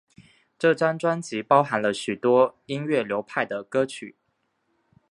[0.57, 4.15] 这张专辑包含了许多音乐流派的歌曲。